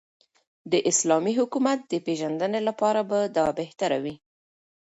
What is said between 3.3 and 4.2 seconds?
دابهتره وي